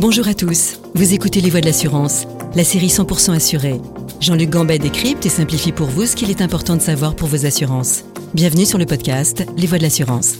[0.00, 3.82] Bonjour à tous, vous écoutez Les Voix de l'assurance, la série 100% assurée.
[4.18, 7.44] Jean-Luc Gambet décrypte et simplifie pour vous ce qu'il est important de savoir pour vos
[7.44, 8.04] assurances.
[8.32, 10.36] Bienvenue sur le podcast Les Voix de l'assurance.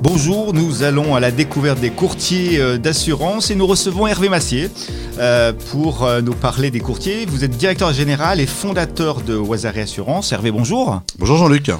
[0.00, 4.70] Bonjour, nous allons à la découverte des courtiers euh, d'assurance et nous recevons Hervé Massier
[5.18, 7.26] euh, pour euh, nous parler des courtiers.
[7.26, 10.32] Vous êtes directeur général et fondateur de Wazaré Assurance.
[10.32, 11.02] Hervé, bonjour.
[11.18, 11.72] Bonjour Jean-Luc.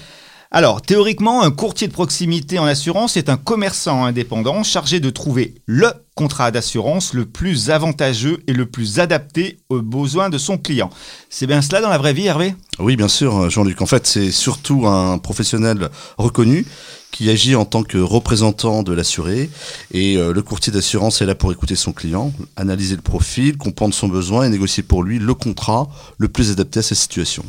[0.50, 5.54] Alors, théoriquement, un courtier de proximité en assurance est un commerçant indépendant chargé de trouver
[5.64, 10.90] le contrat d'assurance le plus avantageux et le plus adapté aux besoins de son client.
[11.28, 12.54] C'est bien cela dans la vraie vie, Hervé?
[12.78, 13.82] Oui, bien sûr, Jean-Luc.
[13.82, 16.66] En fait, c'est surtout un professionnel reconnu
[17.12, 19.50] qui agit en tant que représentant de l'assuré.
[19.92, 23.94] Et euh, le courtier d'assurance est là pour écouter son client, analyser le profil, comprendre
[23.94, 27.44] son besoin et négocier pour lui le contrat le plus adapté à sa situation.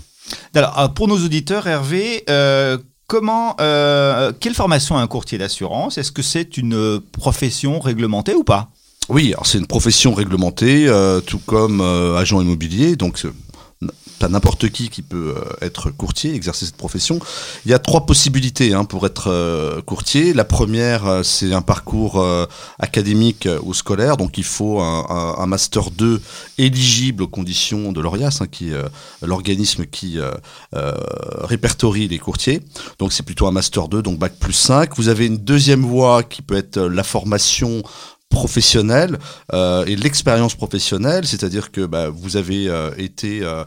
[0.53, 5.97] Alors, pour nos auditeurs, Hervé, euh, comment, euh, quelle formation a un courtier d'assurance?
[5.97, 8.70] Est-ce que c'est une profession réglementée ou pas?
[9.09, 10.91] Oui, c'est une profession réglementée,
[11.25, 12.97] tout comme agent immobilier.
[12.97, 13.17] Donc,
[14.18, 17.20] pas n'importe qui qui peut euh, être courtier, exercer cette profession.
[17.66, 20.34] Il y a trois possibilités hein, pour être euh, courtier.
[20.34, 22.23] La première, euh, c'est un parcours
[22.80, 26.22] académique ou scolaire, donc il faut un, master 2
[26.58, 28.76] éligible aux conditions de l'ORIAS, hein, qui est
[29.22, 30.18] l'organisme qui
[30.73, 32.62] répertorie les courtiers.
[33.00, 34.95] Donc c'est plutôt un master 2, donc bac plus 5.
[34.95, 37.84] Vous avez une deuxième voie qui peut être la formation
[38.30, 39.17] professionnel
[39.53, 43.64] euh, et l'expérience professionnelle, c'est-à-dire que bah, vous avez euh, été euh,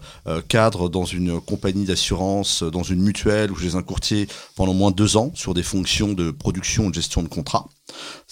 [0.49, 4.97] cadre dans une compagnie d'assurance, dans une mutuelle ou chez un courtier pendant moins de
[4.97, 7.67] deux ans sur des fonctions de production ou de gestion de contrat.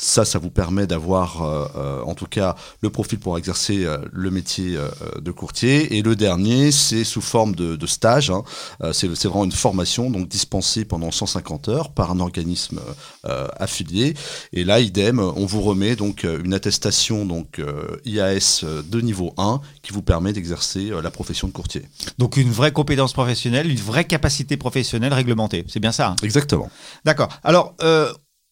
[0.01, 3.99] Ça, ça vous permet d'avoir, euh, euh, en tout cas, le profil pour exercer euh,
[4.13, 4.79] le métier
[5.21, 5.97] de courtier.
[5.97, 8.31] Et le dernier, c'est sous forme de, stage.
[8.31, 8.43] Hein.
[8.93, 12.81] c'est vraiment une formation, donc dispensée pendant 150 heures par un organisme
[13.59, 14.15] affilié.
[14.53, 17.61] Et là, idem, on vous remet donc une attestation donc
[18.05, 21.83] IAS de niveau 1 qui vous permet d'exercer la profession de courtier.
[22.19, 25.65] Donc une vraie compétence professionnelle, une vraie capacité professionnelle réglementée.
[25.69, 26.11] C'est bien ça.
[26.11, 26.17] Hein?
[26.23, 26.71] Exactement.
[27.05, 27.29] D'accord.
[27.43, 27.75] Alors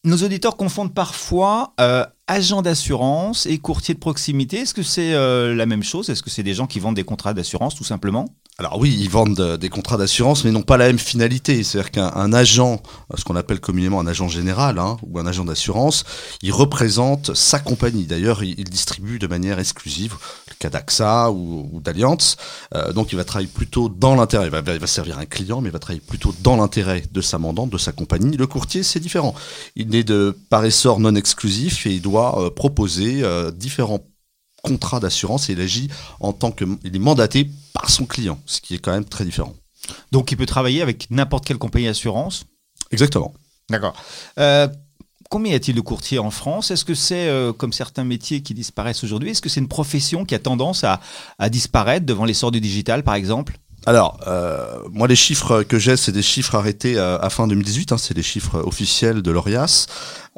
[0.07, 4.59] nos auditeurs confondent parfois euh, agent d'assurance et courtier de proximité.
[4.59, 6.09] Est-ce que c'est euh, la même chose?
[6.09, 8.27] Est-ce que c'est des gens qui vendent des contrats d'assurance tout simplement?
[8.59, 11.63] Alors oui, ils vendent euh, des contrats d'assurance, mais n'ont pas la même finalité.
[11.63, 12.83] C'est-à-dire qu'un agent,
[13.15, 16.05] ce qu'on appelle communément un agent général hein, ou un agent d'assurance,
[16.41, 18.07] il représente sa compagnie.
[18.07, 20.15] D'ailleurs, il, distribue de manière exclusive,
[20.49, 22.39] le cas d'AXA ou, d'Alliance.
[22.75, 25.73] Euh, donc il va travailler plutôt dans l'intérêt, il va, servir un client, mais il
[25.73, 28.39] va travailler plutôt dans l'intérêt de sa mandante, de sa compagnie.
[28.39, 29.35] Le courtier, c'est différent.
[29.77, 33.23] Il est de par essor non exclusif et il doit euh, proposer
[33.55, 34.01] différents
[34.63, 35.89] contrat d'assurance et il agit
[36.21, 39.25] en tant que il est mandaté par son client, ce qui est quand même très
[39.25, 39.55] différent.
[40.13, 42.45] Donc il peut travailler avec n'importe quelle compagnie d'assurance?
[42.91, 43.35] Exactement.
[43.71, 43.95] D'accord.
[44.39, 44.69] Euh,
[45.31, 46.71] combien y a-t-il de courtiers en France?
[46.71, 50.25] Est-ce que c'est, euh, comme certains métiers qui disparaissent aujourd'hui, est-ce que c'est une profession
[50.25, 51.01] qui a tendance à,
[51.39, 53.59] à disparaître devant l'essor du digital, par exemple?
[53.87, 57.99] Alors, euh, moi, les chiffres que j'ai, c'est des chiffres arrêtés à, fin 2018, hein,
[57.99, 59.87] c'est les chiffres officiels de l'ORIAS.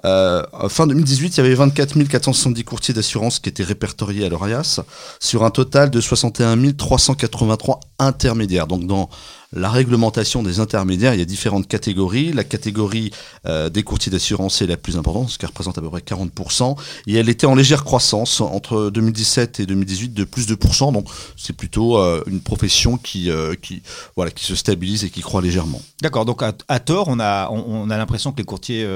[0.04, 4.80] Euh, fin 2018, il y avait 24 470 courtiers d'assurance qui étaient répertoriés à l'ORIAS,
[5.18, 8.66] sur un total de 61 383 intermédiaires.
[8.66, 9.08] Donc, dans
[9.52, 12.32] la réglementation des intermédiaires, il y a différentes catégories.
[12.32, 13.10] La catégorie
[13.46, 16.76] euh, des courtiers d'assurance est la plus importante, ce qui représente à peu près 40%.
[17.06, 20.92] Et elle était en légère croissance entre 2017 et 2018 de plus de pourcents.
[20.92, 23.82] Donc c'est plutôt euh, une profession qui, euh, qui,
[24.16, 25.80] voilà, qui se stabilise et qui croît légèrement.
[26.02, 28.86] D'accord, donc à, tort, on a, on, a l'impression que les courtiers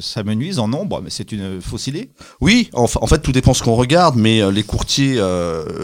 [0.00, 2.10] s'amenuisent en nombre, mais c'est une fausse idée?
[2.40, 5.20] Oui, en, en, fait tout dépend ce qu'on regarde, mais les courtiers,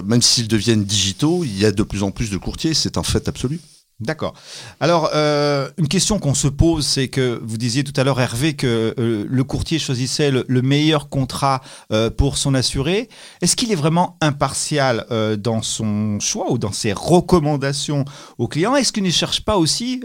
[0.04, 3.02] même s'ils deviennent digitaux, il y a de plus en plus de courtiers, c'est un
[3.02, 3.60] fait absolu.
[4.00, 4.34] D'accord.
[4.78, 8.54] Alors, euh, une question qu'on se pose, c'est que vous disiez tout à l'heure, Hervé,
[8.54, 11.62] que euh, le courtier choisissait le, meilleur contrat
[11.92, 13.08] euh, pour son assuré.
[13.42, 15.04] Est-ce qu'il est vraiment impartial
[15.38, 18.04] dans son choix ou dans ses recommandations
[18.38, 20.00] aux clients Est-ce qu'il ne cherche pas aussi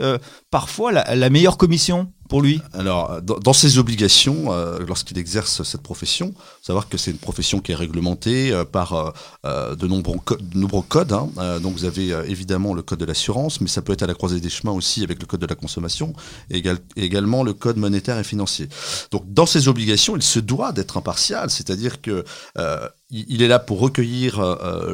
[0.49, 2.11] parfois la meilleure commission?
[2.29, 7.17] Pour lui Alors, dans, ses obligations, euh, lorsqu'il exerce cette profession, savoir que c'est une
[7.17, 9.13] profession qui est réglementée euh, par
[9.45, 10.19] euh, de, nombreux
[10.55, 11.13] nombreux codes.
[11.13, 11.59] Hein.
[11.59, 14.39] donc, vous avez évidemment le code de l'assurance, mais ça peut être à la croisée
[14.39, 16.13] des chemins aussi avec le code de la consommation
[16.49, 16.63] et,
[16.95, 18.69] également le code monétaire et financier.
[19.11, 22.23] Donc, dans ses obligations, il se doit d'être impartial, c'est-à-dire que
[23.09, 24.41] il est là pour recueillir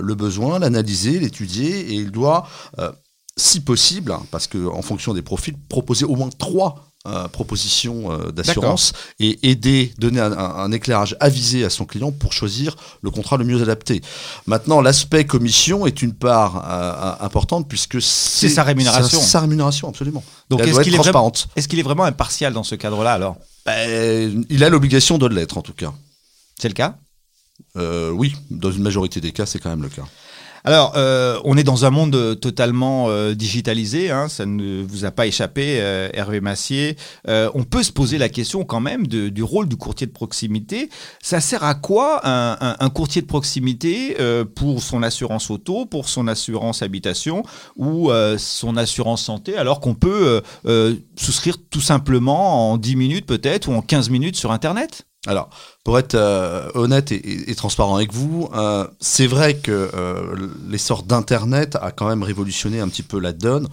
[0.02, 2.48] le besoin, l'analyser, l'étudier, et il doit
[3.40, 8.32] si possible, hein, parce qu'en fonction des profils, proposer au moins trois euh, proposition euh,
[8.34, 8.92] d'assurance
[9.22, 13.62] et aider, donner un, éclairage avisé à son client pour choisir le contrat le mieux
[13.62, 14.02] adapté.
[14.48, 19.22] Maintenant, l'aspect commission est une part euh, importante puisque c'est sa rémunération.
[19.22, 20.22] Sa rémunération, absolument.
[20.50, 23.38] Donc, est-ce qu'il est, vraiment, est, est vraiment impartial dans ce cadre-là alors?
[23.66, 25.94] Ben, Il a l'obligation de l'être en tout cas.
[26.60, 26.98] C'est le cas?
[27.76, 30.04] Oui, dans une majorité des cas, c'est quand même le cas.
[30.64, 35.06] Alors, euh, on est dans un monde euh, totalement euh, digitalisé, hein, ça ne vous
[35.06, 35.78] a pas échappé,
[36.14, 36.98] Hervé Massier.
[37.28, 40.90] on peut se poser la question quand même du rôle du courtier de proximité.
[41.22, 44.18] Ça sert à quoi un, courtier de proximité
[44.56, 47.44] pour son assurance auto, pour son assurance habitation
[47.76, 50.42] ou son assurance santé, alors qu'on peut
[51.16, 55.06] souscrire tout simplement en 10 minutes peut-être ou en 15 minutes sur Internet?
[55.28, 55.50] Alors,
[55.84, 61.78] pour être euh, honnête et, transparent avec vous, euh, c'est vrai que euh, l'essor d'Internet
[61.82, 63.68] a quand même révolutionné un petit peu la donne,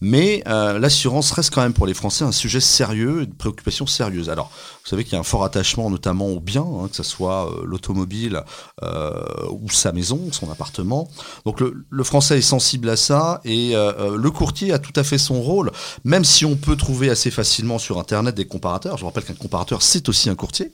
[0.00, 4.28] mais l'assurance reste quand même pour les Français un sujet sérieux, une préoccupation sérieuse.
[4.28, 4.50] Alors,
[4.82, 7.48] vous savez qu'il y a un fort attachement notamment aux biens, hein, que ce soit
[7.64, 8.42] l'automobile
[8.82, 11.08] ou sa maison, son appartement.
[11.46, 15.40] Donc le, Français est sensible à ça et le courtier a tout à fait son
[15.40, 15.70] rôle,
[16.04, 18.96] même si on peut trouver assez facilement sur Internet des comparateurs.
[18.96, 20.72] Je vous rappelle qu'un comparateur, c'est aussi un courtier.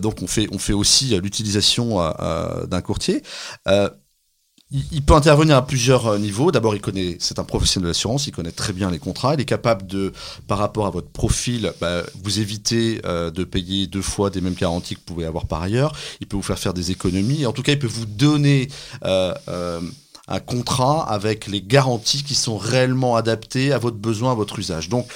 [0.00, 3.22] Donc on fait, on fait aussi euh, l'utilisation euh, d'un courtier.
[4.72, 6.52] Il, peut intervenir à plusieurs niveaux.
[6.52, 9.34] D'abord, il connaît, c'est un professionnel de l'assurance, il connaît très bien les contrats.
[9.34, 10.12] Il est capable de,
[10.46, 14.94] par rapport à votre profil, bah, vous éviter de payer deux fois des mêmes garanties
[14.94, 15.92] que vous pouvez avoir par ailleurs.
[16.20, 17.46] Il peut vous faire faire des économies.
[17.46, 18.68] En tout cas, il peut vous donner
[19.02, 24.88] un contrat avec les garanties qui sont réellement adaptées à votre besoin, à votre usage.
[24.88, 25.08] Donc,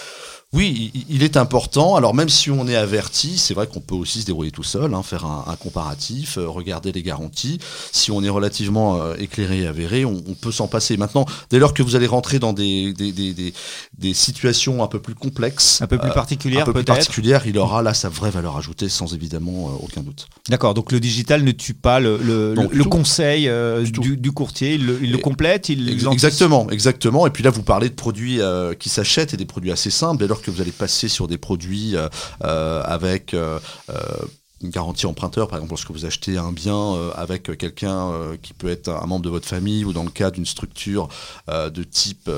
[0.55, 1.97] oui, il est important.
[1.97, 4.95] Alors même si on est averti, c'est vrai qu'on peut aussi se débrouiller tout seul,
[4.95, 7.59] hein, faire un, comparatif, euh, regarder les garanties.
[7.91, 10.97] Si on est relativement euh, éclairé et avéré, on, peut s'en passer.
[10.97, 15.83] Maintenant, dès lors que vous allez rentrer dans des, des, situations un peu plus complexes,
[15.83, 18.89] un peu plus particulières, un peu plus particulières, il aura là sa vraie valeur ajoutée,
[18.89, 20.29] sans évidemment euh, aucun doute.
[20.49, 20.75] D'accord.
[20.75, 23.51] Donc le digital ne tue pas le, le, conseil
[23.91, 27.27] du, courtier, il, le complète, il exactement, exactement.
[27.27, 28.39] Et puis là, vous parlez de produits
[28.79, 30.21] qui s'achètent et des produits assez simples.
[30.21, 32.09] Dès lors que vous allez passer sur des produits euh,
[32.45, 33.59] euh, avec euh,
[34.63, 38.89] une garantie emprunteur, par exemple, lorsque vous achetez un bien avec quelqu'un qui peut être
[38.89, 41.09] un membre de votre famille ou dans le cas d'une structure
[41.49, 42.31] de type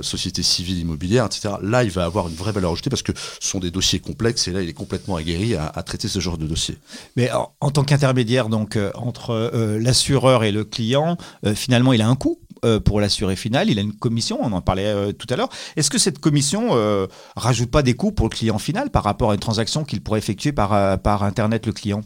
[0.00, 1.54] société civile immobilière, etc.
[1.62, 4.46] Là, il va avoir une vraie valeur ajoutée parce que ce sont des dossiers complexes
[4.46, 6.78] et là, il est complètement aguerri à, traiter ce genre de dossier.
[7.16, 11.16] Mais en, tant qu'intermédiaire donc entre l'assureur et le client,
[11.56, 14.62] finalement, il a un coût euh, pour l'assuré final, il a une commission, on en
[14.62, 15.50] parlait euh, tout à l'heure.
[15.76, 17.06] Est-ce que cette commission euh,
[17.36, 20.18] rajoute pas des coûts pour le client final par rapport à une transaction qu'il pourrait
[20.18, 22.02] effectuer par, par Internet le client?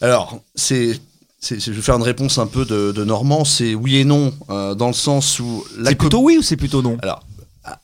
[0.00, 1.00] Alors, c'est
[1.44, 4.92] je vais faire une réponse un peu de, Normand, c'est oui et non, dans le
[4.92, 5.64] sens où...
[5.84, 6.98] C'est plutôt oui ou c'est plutôt non?
[7.02, 7.26] Alors,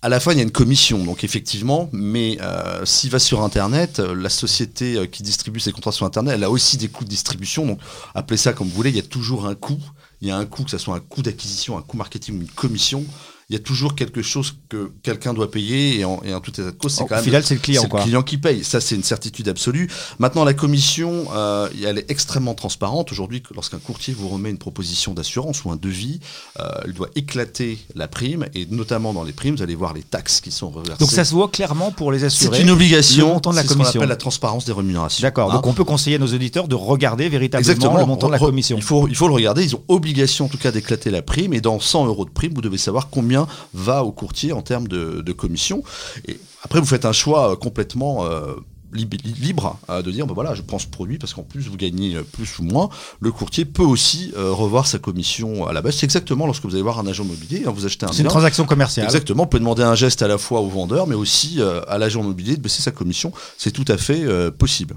[0.01, 2.39] à la fin, il y a une commission, donc effectivement, mais
[2.85, 6.77] s'il va sur Internet, la société qui distribue ses contrats sur Internet, elle a aussi
[6.77, 7.81] des coûts de distribution, donc
[8.15, 9.81] appelez ça comme vous voulez, il y a toujours un coût
[10.21, 12.43] il y a un coût, que ce soit un coût d'acquisition, un coût marketing ou
[12.43, 13.05] une commission,
[13.51, 16.51] il y a toujours quelque chose que quelqu'un doit payer et en, et en tout
[16.51, 17.25] état de cause, c'est quand même.
[17.25, 18.63] final, c'est le client, le client qui paye.
[18.63, 19.89] Ça, c'est une certitude absolue.
[20.19, 23.11] Maintenant, la commission, euh, elle est extrêmement transparente.
[23.11, 26.21] Aujourd'hui, lorsqu'un courtier vous remet une proposition d'assurance ou un devis,
[26.61, 30.03] euh, il doit éclater la prime et notamment dans les primes, vous allez voir les
[30.03, 30.99] taxes qui sont reversées.
[31.01, 32.55] Donc ça se voit clairement pour les assurés.
[32.55, 33.29] C'est une obligation.
[33.29, 33.85] Le montant de la commission.
[33.85, 35.23] Ce qu'on appelle la transparence des rémunérations.
[35.23, 35.51] D'accord.
[35.51, 38.39] donc hein on peut conseiller à nos auditeurs de regarder véritablement le montant de la
[38.39, 38.77] commission.
[38.77, 39.65] Il faut, il faut le regarder.
[39.65, 42.53] Ils ont obligation en tout cas d'éclater la prime et dans 100 euros de prime,
[42.53, 43.38] vous devez savoir combien
[43.75, 45.83] va au courtier en termes de, commission.
[46.27, 48.55] Et après, vous faites un choix euh, complètement euh,
[48.93, 52.19] libre euh, de dire ben voilà je prends ce produit parce qu'en plus vous gagnez
[52.33, 52.89] plus ou moins.
[53.21, 55.99] Le courtier peut aussi revoir sa commission à la baisse.
[55.99, 58.29] C'est exactement lorsque vous allez voir un agent immobilier hein, vous achetez un c'est une
[58.29, 59.05] transaction commerciale.
[59.05, 62.23] Exactement vous pouvez demander un geste à la fois au vendeur mais aussi à l'agent
[62.23, 63.31] immobilier de baisser sa commission.
[63.59, 64.97] C'est tout à fait possible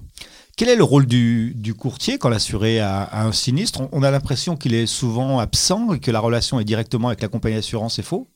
[0.58, 4.74] quel est le rôle du, courtier quand l'assuré a, un sinistre On a l'impression qu'il
[4.74, 8.28] est souvent absent et que la relation est directement avec la compagnie d'assurance, c'est faux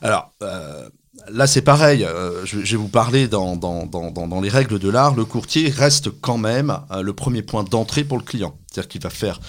[0.00, 0.88] alors, euh,
[1.30, 2.04] là, c'est pareil.
[2.04, 5.14] Euh, je, vais vous parler dans, dans, les règles de l'art.
[5.14, 8.56] Le courtier reste quand même euh, le premier point d'entrée pour le client.
[8.70, 9.40] C'est-à-dire qu'il va faire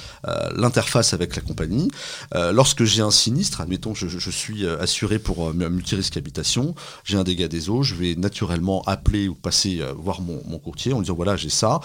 [0.56, 1.92] l'interface avec la compagnie.
[2.34, 6.74] lorsque j'ai un sinistre, admettons que je, suis assuré pour multirisque habitation,
[7.04, 10.94] j'ai un dégât des eaux, je vais naturellement appeler ou passer voir mon, mon, courtier
[10.94, 11.82] en lui disant voilà, j'ai ça.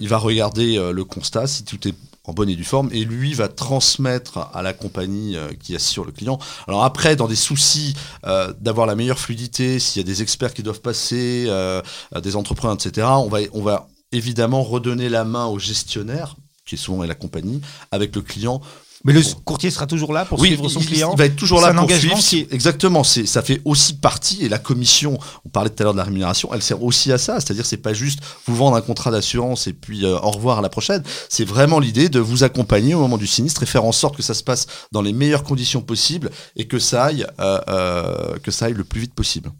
[0.00, 1.94] il va regarder le constat, si tout est
[2.28, 6.04] en bonne et due forme, et lui va transmettre à la compagnie euh, qui assure
[6.04, 6.38] le client.
[6.68, 7.94] Alors après, dans des soucis
[8.26, 11.80] euh, d'avoir la meilleure fluidité, s'il y a des experts qui doivent passer, euh,
[12.22, 16.78] des entrepreneurs, etc., on va, on va évidemment redonner la main au gestionnaire, qui est
[16.78, 18.60] souvent la compagnie, avec le client
[19.04, 21.12] mais le courtier sera toujours là pour suivre son client.
[21.14, 21.88] Il va être toujours là pour
[22.20, 22.48] suivre.
[22.50, 23.04] Exactement.
[23.04, 25.18] C'est ça fait aussi partie et la commission.
[25.44, 26.50] On parlait tout à l'heure de la rémunération.
[26.52, 27.40] Elle sert aussi à ça.
[27.40, 30.62] C'est-à-dire c'est pas juste vous vendre un contrat d'assurance et puis euh, au revoir à
[30.62, 31.02] la prochaine.
[31.28, 34.22] C'est vraiment l'idée de vous accompagner au moment du sinistre et faire en sorte que
[34.22, 38.50] ça se passe dans les meilleures conditions possibles et que ça aille euh, euh, que
[38.50, 39.50] ça aille le plus vite possible.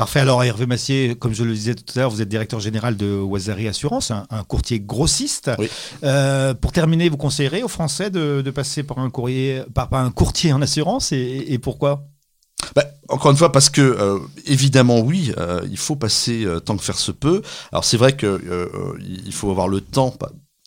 [0.00, 0.20] Parfait.
[0.20, 3.20] Alors, Hervé Massier, comme je le disais tout à l'heure, vous êtes directeur général de
[3.20, 5.50] Wazari Assurance, un, courtier grossiste.
[5.58, 5.68] Oui.
[6.04, 10.54] Euh, pour terminer, vous conseillerez aux Français de, passer par un, courrier, par, un courtier
[10.54, 12.04] en assurance et, pourquoi?
[12.74, 16.82] Bah, encore une fois, parce que euh, évidemment oui, euh, il faut passer tant que
[16.82, 17.42] faire se peut.
[17.70, 18.70] Alors c'est vrai que
[19.26, 20.16] il faut avoir le temps,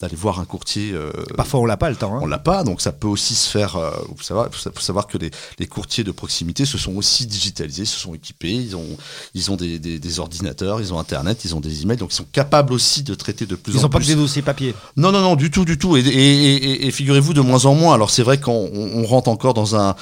[0.03, 0.91] d'aller voir un courtier.
[0.93, 2.15] Euh, Parfois, on l'a pas le temps.
[2.15, 2.19] Hein.
[2.21, 3.77] On l'a pas, donc ça peut aussi se faire.
[3.77, 7.85] Euh, vous savoir, faut, savoir que les, les, courtiers de proximité se sont aussi digitalisés,
[7.85, 8.51] se sont équipés.
[8.51, 8.97] Ils ont,
[9.33, 12.15] ils ont des, des, des, ordinateurs, ils ont Internet, ils ont des emails, donc ils
[12.15, 13.79] sont capables aussi de traiter de plus en plus.
[13.79, 14.75] Ils n'ont pas que des dossiers papier.
[14.97, 15.95] Non, non, non, du tout, du tout.
[15.95, 17.93] Et, et, et, figurez-vous de moins en moins.
[17.93, 19.95] Alors c'est vrai qu'on on rentre encore dans un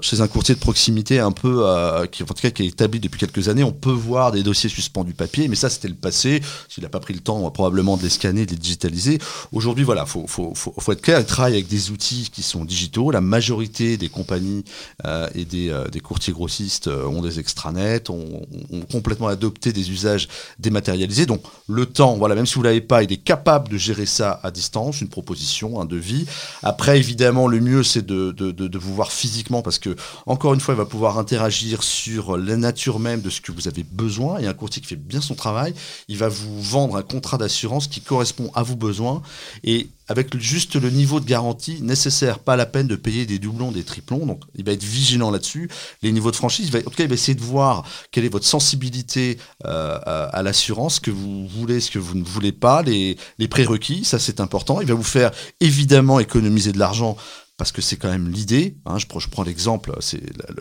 [0.00, 3.00] chez un courtier de proximité un peu euh, qui en tout cas qui est établi
[3.00, 3.64] depuis quelques années.
[3.64, 6.40] On peut voir des dossiers suspendus papier, mais ça c'était le passé.
[6.68, 9.18] S'il n'a pas pris le temps probablement de les scanner, de les digitaliser.
[9.52, 11.20] Aujourd'hui, voilà, faut, faut, être clair.
[11.20, 13.10] Ils travaillent avec des outils qui sont digitaux.
[13.10, 14.64] La majorité des compagnies
[15.04, 18.42] euh, et des, euh, des, courtiers grossistes euh, ont des extranets, ont,
[18.90, 20.28] complètement adopté des usages
[20.58, 21.26] dématérialisés.
[21.26, 24.40] Donc, le temps, voilà, même si vous l'avez pas, il est capable de gérer ça
[24.42, 26.26] à distance, une proposition, un devis.
[26.62, 30.74] Après, évidemment, le mieux, c'est de, de vous voir physiquement parce que, encore une fois,
[30.74, 34.38] il va pouvoir interagir sur la nature même de ce que vous avez besoin.
[34.38, 35.74] Et un courtier qui fait bien son travail,
[36.08, 39.15] il va vous vendre un contrat d'assurance qui correspond à vos besoins
[39.64, 43.72] et avec juste le niveau de garantie nécessaire, pas la peine de payer des doublons,
[43.72, 44.24] des triplons.
[44.24, 45.68] Donc, il va être vigilant là-dessus.
[46.02, 48.28] Les niveaux de franchise, va, en tout cas, il va essayer de voir quelle est
[48.28, 52.82] votre sensibilité euh, à, l'assurance, ce que vous voulez, ce que vous ne voulez pas,
[52.82, 54.80] les, les prérequis, ça c'est important.
[54.80, 57.16] Il va vous faire évidemment économiser de l'argent
[57.56, 58.76] parce que c'est quand même l'idée.
[58.84, 59.92] Hein, je, prends l'exemple,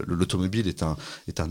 [0.08, 0.96] l'automobile est un,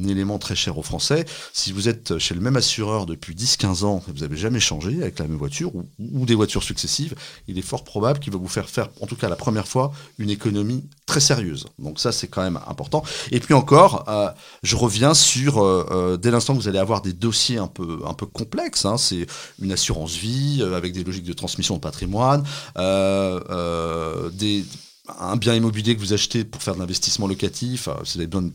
[0.09, 1.25] élément très cher aux Français.
[1.53, 5.03] Si vous êtes chez le même assureur depuis 10-15 ans et vous n'avez jamais changé
[5.03, 7.15] avec la même voiture ou, des voitures successives,
[7.49, 9.93] il est fort probable qu'il va vous faire faire, en tout cas la première fois,
[10.19, 11.67] une économie très sérieuse.
[11.79, 13.03] Donc ça, c'est quand même important.
[13.31, 14.31] Et puis encore, euh,
[14.63, 18.01] je reviens sur, euh, euh, dès l'instant que vous allez avoir des dossiers un peu,
[18.07, 19.27] un peu complexes, hein, c'est
[19.61, 22.43] une assurance vie avec des logiques de transmission de patrimoine,
[22.77, 24.65] des
[25.07, 28.51] un bien immobilier que vous achetez pour faire de l'investissement locatif, euh, vous avez besoin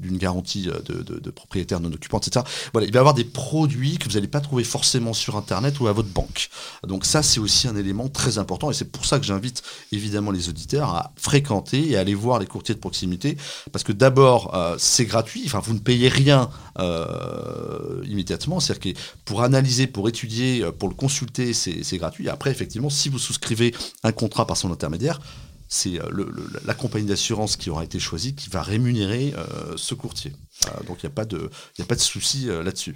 [0.00, 2.44] d'une garantie euh, de, propriétaire non occupant, etc.
[2.72, 5.78] Voilà, il va y avoir des produits que vous n'allez pas trouver forcément sur Internet
[5.78, 6.48] ou à votre banque.
[6.84, 10.32] Donc ça, c'est aussi un élément très important et c'est pour ça que j'invite évidemment
[10.32, 13.36] les auditeurs à fréquenter et à aller voir les courtiers de proximité
[13.70, 16.50] parce que d'abord, euh, c'est gratuit, vous ne payez rien
[18.04, 22.28] immédiatement, c'est-à-dire que pour analyser, pour étudier, pour le consulter, c'est gratuit.
[22.28, 23.72] Après, effectivement, si vous souscrivez
[24.02, 25.20] un contrat par son intermédiaire,
[25.74, 26.06] c'est euh,
[26.64, 30.32] la compagnie d'assurance qui aura été choisie qui va rémunérer euh, ce courtier.
[30.86, 31.50] donc il n'y a pas de,
[31.80, 32.94] a pas de souci euh, là-dessus.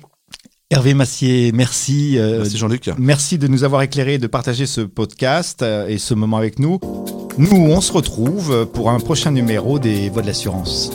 [0.70, 2.18] Hervé Massier, merci.
[2.18, 2.90] merci Jean-Luc.
[2.98, 6.78] Merci de nous avoir éclairé, de partager ce podcast et ce moment avec nous.
[7.38, 10.90] Nous, on se retrouve pour un prochain numéro des Voix de l'assurance.